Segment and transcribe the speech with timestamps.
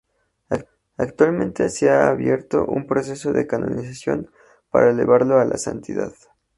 [0.97, 4.31] Actualmente se ha abierto un proceso de canonización
[4.71, 6.11] para elevarlo a la santidad.